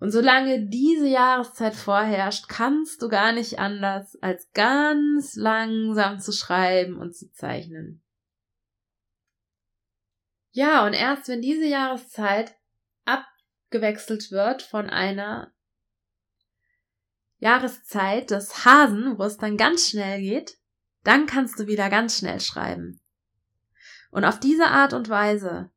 Und 0.00 0.10
solange 0.10 0.68
diese 0.68 1.08
Jahreszeit 1.08 1.74
vorherrscht, 1.74 2.46
kannst 2.50 3.00
du 3.00 3.08
gar 3.08 3.32
nicht 3.32 3.58
anders, 3.58 4.14
als 4.20 4.52
ganz 4.52 5.34
langsam 5.34 6.20
zu 6.20 6.30
schreiben 6.30 6.98
und 6.98 7.16
zu 7.16 7.32
zeichnen. 7.32 8.02
Ja, 10.50 10.84
und 10.84 10.92
erst 10.92 11.28
wenn 11.28 11.40
diese 11.40 11.64
Jahreszeit 11.64 12.54
abgewechselt 13.06 14.30
wird 14.30 14.60
von 14.60 14.90
einer 14.90 15.55
Jahreszeit 17.38 18.30
des 18.30 18.64
Hasen, 18.64 19.18
wo 19.18 19.24
es 19.24 19.36
dann 19.36 19.56
ganz 19.56 19.90
schnell 19.90 20.20
geht, 20.20 20.56
dann 21.04 21.26
kannst 21.26 21.58
du 21.58 21.66
wieder 21.66 21.90
ganz 21.90 22.18
schnell 22.18 22.40
schreiben. 22.40 23.00
Und 24.10 24.24
auf 24.24 24.40
diese 24.40 24.66
Art 24.66 24.92
und 24.92 25.08
Weise 25.08 25.70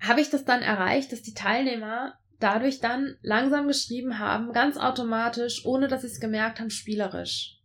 habe 0.00 0.20
ich 0.20 0.30
das 0.30 0.44
dann 0.44 0.62
erreicht, 0.62 1.12
dass 1.12 1.22
die 1.22 1.34
Teilnehmer 1.34 2.18
dadurch 2.40 2.80
dann 2.80 3.16
langsam 3.22 3.68
geschrieben 3.68 4.18
haben, 4.18 4.52
ganz 4.52 4.76
automatisch, 4.76 5.64
ohne 5.64 5.86
dass 5.86 6.00
sie 6.00 6.08
es 6.08 6.18
gemerkt 6.18 6.58
haben, 6.58 6.70
spielerisch. 6.70 7.58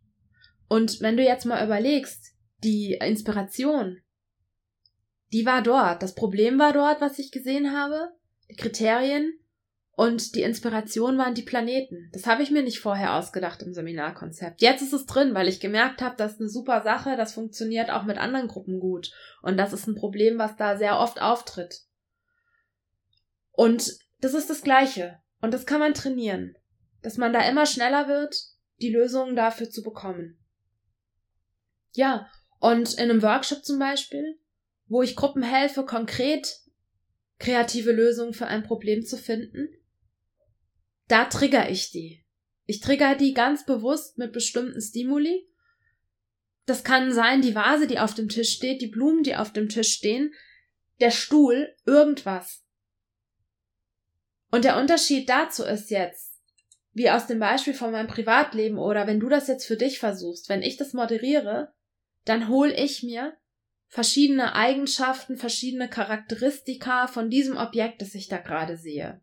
Und 0.68 1.02
wenn 1.02 1.18
du 1.18 1.24
jetzt 1.24 1.46
mal 1.46 1.66
überlegst, 1.66 2.36
die 2.64 2.94
Inspiration, 2.94 4.02
die 5.32 5.46
war 5.46 5.62
dort. 5.62 6.04
Das 6.04 6.16
Problem 6.16 6.60
war 6.60 6.74
dort, 6.74 7.02
was 7.02 7.20
ich 7.20 7.32
gesehen 7.32 7.76
habe, 7.76 8.12
die 8.50 8.56
Kriterien 8.56 9.34
und 9.98 10.36
die 10.36 10.44
Inspiration 10.44 11.18
waren 11.18 11.34
die 11.34 11.42
Planeten. 11.42 12.12
Das 12.14 12.28
habe 12.28 12.44
ich 12.44 12.52
mir 12.52 12.62
nicht 12.62 12.80
vorher 12.80 13.16
ausgedacht 13.16 13.64
im 13.64 13.74
Seminarkonzept. 13.74 14.62
Jetzt 14.62 14.84
ist 14.84 14.94
es 14.94 15.08
drin, 15.08 15.34
weil 15.34 15.48
ich 15.48 15.60
gemerkt 15.60 16.04
habe, 16.04 16.16
das 16.16 16.34
ist 16.34 16.40
eine 16.40 16.50
super 16.50 16.84
Sache, 16.84 17.18
das 17.18 17.34
funktioniert 17.34 17.90
auch 17.90 18.04
mit 18.04 18.20
anderen 18.20 18.48
Gruppen 18.48 18.80
gut. 18.80 19.12
Und 19.42 19.58
das 19.58 19.74
ist 19.74 19.88
ein 19.88 19.96
Problem, 19.96 20.38
was 20.38 20.56
da 20.56 20.78
sehr 20.78 21.00
oft 21.00 21.20
auftritt. 21.20 21.82
Und 23.54 23.98
das 24.22 24.36
ist 24.36 24.52
das 24.52 24.62
Gleiche. 24.62 25.18
Und 25.42 25.52
das 25.52 25.66
kann 25.66 25.80
man 25.80 25.96
trainieren. 25.96 26.56
Dass 27.02 27.18
man 27.18 27.34
da 27.34 27.50
immer 27.50 27.66
schneller 27.66 28.08
wird, 28.08 28.36
die 28.80 28.94
Lösungen 28.94 29.36
dafür 29.36 29.72
zu 29.72 29.82
bekommen. 29.82 30.38
Ja, 31.94 32.30
und 32.60 32.94
in 32.94 33.10
einem 33.10 33.24
Workshop 33.24 33.66
zum 33.66 33.80
Beispiel, 33.80 34.38
wo 34.86 35.02
ich 35.02 35.16
Gruppen 35.16 35.42
helfe, 35.42 35.86
konkret 35.86 36.56
kreative 37.40 37.92
Lösungen 37.92 38.34
für 38.34 38.46
ein 38.46 38.62
Problem 38.62 39.04
zu 39.04 39.18
finden, 39.18 39.70
da 41.08 41.26
trigger 41.26 41.70
ich 41.70 41.92
die. 41.92 42.24
Ich 42.66 42.82
trigger 42.82 43.16
die 43.16 43.34
ganz 43.34 43.66
bewusst 43.66 44.18
mit 44.18 44.34
bestimmten 44.34 44.82
Stimuli. 44.82 45.48
Das 46.66 46.84
kann 46.84 47.14
sein, 47.14 47.42
die 47.42 47.56
Vase, 47.56 47.88
die 47.88 48.00
auf 48.00 48.14
dem 48.14 48.28
Tisch 48.28 48.52
steht, 48.52 48.82
die 48.82 48.88
Blumen, 48.88 49.24
die 49.24 49.36
auf 49.36 49.54
dem 49.54 49.70
Tisch 49.70 49.94
stehen, 49.94 50.34
der 51.00 51.12
Stuhl, 51.12 51.74
irgendwas. 51.86 52.66
Und 54.52 54.66
der 54.66 54.78
Unterschied 54.78 55.30
dazu 55.30 55.64
ist 55.64 55.92
jetzt, 55.92 56.34
wie 56.94 57.10
aus 57.10 57.28
dem 57.28 57.40
Beispiel 57.40 57.74
von 57.74 57.92
meinem 57.92 58.08
Privatleben 58.08 58.78
oder 58.78 59.08
wenn 59.08 59.20
du 59.20 59.30
das 59.30 59.48
jetzt 59.48 59.66
für 59.66 59.78
dich 59.78 60.00
versuchst, 60.00 60.50
wenn 60.50 60.62
ich 60.62 60.78
das 60.78 60.94
moderiere, 60.94 61.74
dann 62.26 62.50
hol 62.50 62.70
ich 62.70 63.04
mir 63.04 63.38
verschiedene 63.88 64.56
Eigenschaften, 64.56 65.38
verschiedene 65.38 65.90
Charakteristika 65.90 67.08
von 67.08 67.30
diesem 67.30 67.56
Objekt, 67.56 68.02
das 68.02 68.16
ich 68.16 68.28
da 68.28 68.38
gerade 68.38 68.78
sehe. 68.78 69.22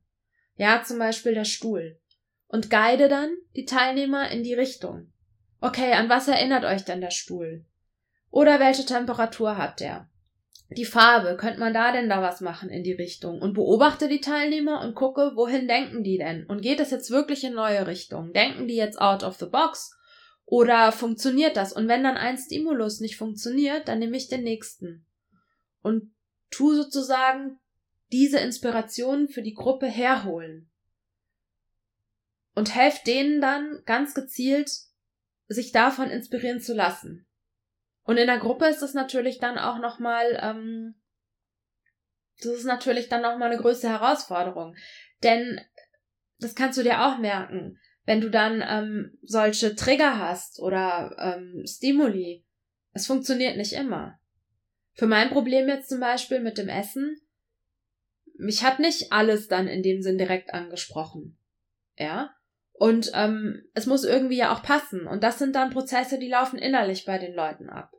Ja, 0.56 0.82
zum 0.84 0.98
Beispiel 0.98 1.34
der 1.34 1.44
Stuhl. 1.44 1.98
Und 2.46 2.70
guide 2.70 3.08
dann 3.08 3.34
die 3.56 3.64
Teilnehmer 3.64 4.30
in 4.30 4.42
die 4.42 4.54
Richtung. 4.54 5.12
Okay, 5.60 5.92
an 5.92 6.08
was 6.08 6.28
erinnert 6.28 6.64
euch 6.64 6.84
denn 6.84 7.00
der 7.00 7.10
Stuhl? 7.10 7.64
Oder 8.30 8.60
welche 8.60 8.84
Temperatur 8.84 9.56
hat 9.56 9.80
der? 9.80 10.08
die 10.70 10.84
Farbe, 10.84 11.36
könnte 11.36 11.60
man 11.60 11.74
da 11.74 11.92
denn 11.92 12.08
da 12.08 12.22
was 12.22 12.40
machen 12.40 12.70
in 12.70 12.82
die 12.82 12.92
Richtung? 12.92 13.40
Und 13.40 13.54
beobachte 13.54 14.08
die 14.08 14.20
Teilnehmer 14.20 14.80
und 14.80 14.94
gucke, 14.94 15.32
wohin 15.34 15.68
denken 15.68 16.02
die 16.02 16.18
denn? 16.18 16.46
Und 16.46 16.62
geht 16.62 16.80
es 16.80 16.90
jetzt 16.90 17.10
wirklich 17.10 17.44
in 17.44 17.54
neue 17.54 17.86
Richtungen? 17.86 18.32
Denken 18.32 18.66
die 18.66 18.76
jetzt 18.76 19.00
out 19.00 19.22
of 19.22 19.36
the 19.36 19.46
box? 19.46 19.96
Oder 20.46 20.92
funktioniert 20.92 21.56
das? 21.56 21.72
Und 21.72 21.88
wenn 21.88 22.02
dann 22.02 22.16
ein 22.16 22.36
Stimulus 22.36 23.00
nicht 23.00 23.16
funktioniert, 23.16 23.88
dann 23.88 23.98
nehme 23.98 24.16
ich 24.16 24.28
den 24.28 24.42
nächsten. 24.42 25.06
Und 25.82 26.14
tu 26.50 26.74
sozusagen 26.74 27.58
diese 28.12 28.38
Inspiration 28.38 29.28
für 29.28 29.42
die 29.42 29.54
Gruppe 29.54 29.86
herholen. 29.86 30.70
Und 32.54 32.74
helft 32.74 33.06
denen 33.06 33.40
dann 33.40 33.82
ganz 33.84 34.14
gezielt, 34.14 34.70
sich 35.48 35.72
davon 35.72 36.10
inspirieren 36.10 36.60
zu 36.60 36.74
lassen. 36.74 37.26
Und 38.04 38.16
in 38.16 38.26
der 38.26 38.38
Gruppe 38.38 38.66
ist 38.66 38.82
es 38.82 38.94
natürlich 38.94 39.38
dann 39.38 39.58
auch 39.58 39.78
nochmal, 39.78 40.38
ähm, 40.40 40.94
das 42.38 42.52
ist 42.52 42.64
natürlich 42.64 43.08
dann 43.08 43.22
nochmal 43.22 43.50
eine 43.50 43.60
größere 43.60 43.92
Herausforderung. 43.92 44.76
Denn 45.22 45.60
das 46.38 46.54
kannst 46.54 46.78
du 46.78 46.82
dir 46.82 47.04
auch 47.04 47.18
merken, 47.18 47.78
wenn 48.04 48.20
du 48.20 48.30
dann 48.30 48.62
ähm, 48.66 49.18
solche 49.22 49.74
Trigger 49.74 50.18
hast 50.18 50.60
oder 50.60 51.16
ähm, 51.18 51.64
Stimuli. 51.66 52.44
Es 52.92 53.06
funktioniert 53.06 53.56
nicht 53.56 53.72
immer. 53.72 54.20
Für 54.92 55.06
mein 55.06 55.30
Problem 55.30 55.68
jetzt 55.68 55.88
zum 55.88 56.00
Beispiel 56.00 56.40
mit 56.40 56.58
dem 56.58 56.68
Essen, 56.68 57.16
mich 58.36 58.64
hat 58.64 58.78
nicht 58.78 59.12
alles 59.12 59.48
dann 59.48 59.68
in 59.68 59.82
dem 59.82 60.02
Sinn 60.02 60.18
direkt 60.18 60.52
angesprochen. 60.52 61.38
Ja. 61.96 62.34
Und 62.72 63.12
ähm, 63.14 63.62
es 63.72 63.86
muss 63.86 64.04
irgendwie 64.04 64.36
ja 64.36 64.52
auch 64.52 64.62
passen. 64.62 65.06
Und 65.06 65.22
das 65.22 65.38
sind 65.38 65.54
dann 65.54 65.70
Prozesse, 65.70 66.18
die 66.18 66.28
laufen 66.28 66.58
innerlich 66.58 67.04
bei 67.04 67.18
den 67.18 67.34
Leuten 67.34 67.68
ab. 67.68 67.92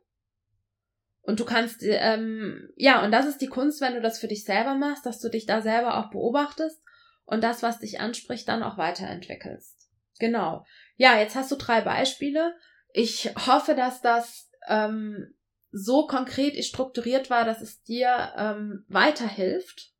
Und 1.22 1.40
du 1.40 1.44
kannst, 1.44 1.82
ähm, 1.82 2.68
ja, 2.76 3.04
und 3.04 3.10
das 3.10 3.26
ist 3.26 3.40
die 3.40 3.48
Kunst, 3.48 3.80
wenn 3.80 3.94
du 3.94 4.00
das 4.00 4.18
für 4.18 4.28
dich 4.28 4.44
selber 4.44 4.74
machst, 4.74 5.06
dass 5.06 5.18
du 5.18 5.28
dich 5.28 5.44
da 5.44 5.60
selber 5.60 5.98
auch 5.98 6.10
beobachtest 6.10 6.80
und 7.24 7.42
das, 7.42 7.62
was 7.64 7.80
dich 7.80 7.98
anspricht, 8.00 8.46
dann 8.46 8.62
auch 8.62 8.78
weiterentwickelst. 8.78 9.90
Genau. 10.20 10.64
Ja, 10.96 11.18
jetzt 11.18 11.34
hast 11.34 11.50
du 11.50 11.56
drei 11.56 11.80
Beispiele. 11.80 12.54
Ich 12.92 13.34
hoffe, 13.46 13.74
dass 13.74 14.00
das 14.02 14.50
ähm, 14.68 15.34
so 15.72 16.06
konkret 16.06 16.62
strukturiert 16.64 17.28
war, 17.28 17.44
dass 17.44 17.60
es 17.60 17.82
dir 17.82 18.32
ähm, 18.36 18.84
weiterhilft. 18.88 19.92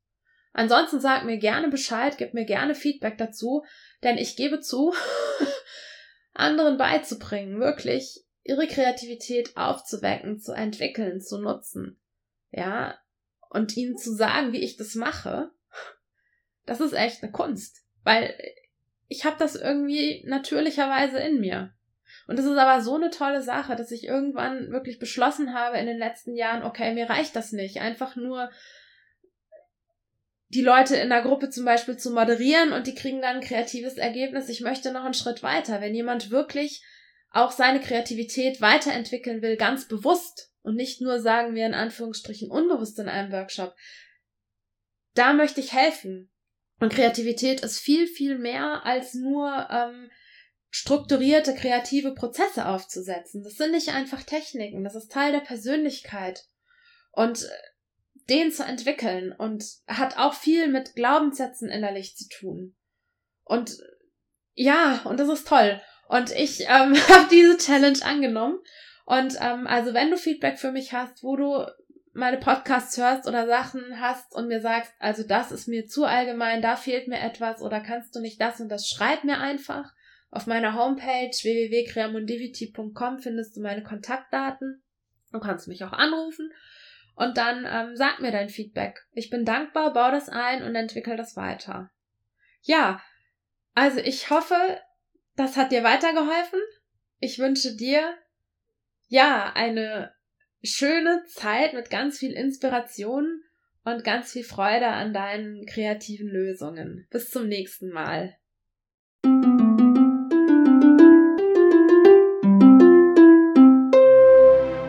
Ansonsten 0.57 1.01
sag 1.01 1.27
mir 1.27 1.37
gerne 1.37 1.69
Bescheid, 1.69 2.17
gib 2.17 2.33
mir 2.33 2.47
gerne 2.47 2.75
Feedback 2.75 3.19
dazu, 3.19 3.67
denn 4.03 4.17
ich 4.17 4.37
gebe 4.37 4.61
zu, 4.61 4.95
anderen 6.33 6.79
beizubringen, 6.79 7.61
wirklich 7.61 8.25
ihre 8.43 8.67
Kreativität 8.67 9.55
aufzuwecken, 9.59 10.41
zu 10.41 10.53
entwickeln, 10.53 11.21
zu 11.21 11.39
nutzen. 11.39 12.01
Ja, 12.53 12.99
und 13.51 13.77
ihnen 13.77 13.99
zu 13.99 14.15
sagen, 14.15 14.55
wie 14.55 14.65
ich 14.65 14.79
das 14.79 14.95
mache, 14.95 15.51
das 16.65 16.81
ist 16.81 16.95
echt 16.95 17.23
eine 17.23 17.33
Kunst, 17.33 17.85
weil 18.03 18.35
ich 19.09 19.27
habe 19.27 19.37
das 19.39 19.57
irgendwie 19.57 20.25
natürlicherweise 20.27 21.19
in 21.19 21.39
mir. 21.39 21.75
Und 22.29 22.39
das 22.39 22.47
ist 22.47 22.57
aber 22.57 22.81
so 22.81 22.95
eine 22.95 23.11
tolle 23.11 23.43
Sache, 23.43 23.77
dass 23.77 23.91
ich 23.91 24.07
irgendwann 24.07 24.71
wirklich 24.73 24.99
beschlossen 24.99 25.53
habe 25.53 25.77
in 25.77 25.85
den 25.85 25.99
letzten 25.99 26.35
Jahren, 26.35 26.63
okay, 26.63 26.95
mir 26.95 27.11
reicht 27.11 27.37
das 27.37 27.53
nicht, 27.53 27.83
einfach 27.83 28.17
nur 28.17 28.49
die 30.49 30.63
Leute 30.63 30.97
in 30.97 31.09
der 31.09 31.23
Gruppe 31.23 31.51
zum 31.51 31.65
Beispiel 31.65 31.97
zu 31.97 32.13
moderieren 32.13 32.73
und 32.73 32.87
die 32.87 32.95
kriegen 32.95 33.21
dann 33.21 33.37
ein 33.37 33.43
kreatives 33.43 33.97
Ergebnis. 33.97 34.49
Ich 34.49 34.61
möchte 34.61 34.93
noch 34.93 35.05
einen 35.05 35.15
Schritt 35.15 35.43
weiter. 35.43 35.81
Wenn 35.81 35.95
jemand 35.95 36.31
wirklich 36.31 36.85
auch 37.31 37.51
seine 37.51 37.81
Kreativität 37.81 38.61
weiterentwickeln 38.61 39.43
will, 39.43 39.57
ganz 39.57 39.89
bewusst 39.89 40.53
und 40.63 40.77
nicht 40.77 41.01
nur 41.01 41.21
sagen 41.21 41.55
wir 41.55 41.67
in 41.67 41.75
Anführungsstrichen 41.75 42.51
unbewusst 42.51 42.99
in 42.99 43.09
einem 43.09 43.33
Workshop, 43.33 43.75
da 45.15 45.33
möchte 45.33 45.61
ich 45.61 45.73
helfen. 45.73 46.31
Und 46.79 46.93
Kreativität 46.93 47.63
ist 47.63 47.79
viel, 47.79 48.07
viel 48.07 48.39
mehr 48.39 48.85
als 48.85 49.15
nur 49.15 49.69
ähm, 49.71 50.11
strukturierte 50.71 51.55
kreative 51.55 52.15
Prozesse 52.15 52.67
aufzusetzen. 52.67 53.43
Das 53.43 53.55
sind 53.55 53.73
nicht 53.73 53.89
einfach 53.89 54.23
Techniken, 54.23 54.85
das 54.85 54.95
ist 54.95 55.11
Teil 55.11 55.33
der 55.33 55.41
Persönlichkeit. 55.41 56.45
Und 57.13 57.45
äh, 57.45 57.49
den 58.29 58.51
zu 58.51 58.65
entwickeln 58.65 59.33
und 59.33 59.65
hat 59.87 60.19
auch 60.19 60.35
viel 60.35 60.69
mit 60.69 60.95
Glaubenssätzen 60.95 61.69
innerlich 61.69 62.17
zu 62.17 62.29
tun. 62.29 62.75
Und 63.45 63.79
ja, 64.55 65.03
und 65.05 65.21
das 65.21 65.29
ist 65.29 65.47
toll. 65.47 65.81
Und 66.09 66.33
ich 66.33 66.61
ähm, 66.69 66.95
habe 67.09 67.29
diese 67.31 67.57
Challenge 67.57 67.99
angenommen. 68.05 68.59
Und 69.05 69.37
ähm, 69.41 69.67
also 69.67 69.95
wenn 69.95 70.11
du 70.11 70.17
Feedback 70.17 70.59
für 70.59 70.73
mich 70.73 70.93
hast, 70.93 71.23
wo 71.23 71.37
du 71.37 71.65
meine 72.13 72.39
Podcasts 72.39 72.97
hörst 72.97 73.29
oder 73.29 73.47
Sachen 73.47 74.01
hast 74.01 74.35
und 74.35 74.49
mir 74.49 74.61
sagst, 74.61 74.93
also 74.99 75.23
das 75.23 75.53
ist 75.53 75.69
mir 75.69 75.87
zu 75.87 76.05
allgemein, 76.07 76.63
da 76.63 76.75
fehlt 76.75 77.09
mir 77.09 77.21
etwas 77.21 77.61
oder 77.61 77.81
kannst 77.81 78.17
du 78.17 78.21
nicht 78.21 78.41
das 78.41 78.59
und 78.59 78.69
das, 78.71 78.89
schreib 78.89 79.23
mir 79.23 79.39
einfach. 79.39 79.93
Auf 80.31 80.47
meiner 80.47 80.75
Homepage 80.75 81.31
www.creamondivity.com 81.31 83.19
findest 83.21 83.57
du 83.57 83.61
meine 83.61 83.83
Kontaktdaten. 83.83 84.83
Du 85.31 85.39
kannst 85.39 85.69
mich 85.69 85.85
auch 85.85 85.93
anrufen 85.93 86.51
und 87.17 87.39
dann 87.39 87.67
ähm, 87.67 87.97
sag 87.97 88.21
mir 88.21 88.31
dein 88.31 88.51
Feedback. 88.51 89.07
Ich 89.13 89.31
bin 89.31 89.45
dankbar, 89.45 89.93
bau 89.93 90.11
das 90.11 90.29
ein 90.29 90.63
und 90.63 90.75
entwickel 90.77 91.17
das 91.17 91.35
weiter. 91.35 91.91
Ja, 92.61 93.03
also 93.75 93.99
ich 94.01 94.31
hoffe, 94.31 94.55
das 95.35 95.57
hat 95.57 95.73
dir 95.73 95.83
weitergeholfen. 95.83 96.61
Ich 97.19 97.39
wünsche 97.39 97.75
dir 97.75 98.15
ja 99.09 99.53
eine 99.55 100.15
schöne 100.63 101.25
Zeit 101.27 101.73
mit 101.73 101.89
ganz 101.89 102.19
viel 102.19 102.33
Inspiration 102.33 103.43
und 103.85 104.05
ganz 104.05 104.33
viel 104.33 104.45
Freude 104.45 104.89
an 104.89 105.15
deinen 105.15 105.65
kreativen 105.65 106.29
Lösungen. 106.29 107.07
Bis 107.11 107.31
zum 107.31 107.49
nächsten 107.49 107.91
Mal. 107.91 108.37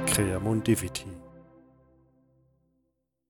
Creamondivity 0.07 1.26